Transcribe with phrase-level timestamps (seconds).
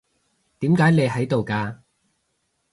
[0.57, 1.77] 點解你喺度嘅？